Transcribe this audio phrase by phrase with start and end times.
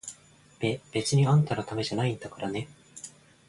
[0.59, 2.67] べ、別にあんたのためじゃないんだからね！